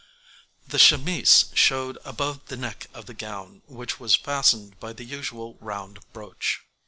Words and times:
The 0.67 0.79
chemise 0.79 1.45
showed 1.53 1.99
above 2.03 2.47
the 2.47 2.57
neck 2.57 2.87
of 2.91 3.05
the 3.05 3.13
gown, 3.13 3.61
which 3.67 3.99
was 3.99 4.15
fastened 4.15 4.79
by 4.79 4.93
the 4.93 5.05
usual 5.05 5.59
round 5.61 5.99
brooch. 6.11 6.61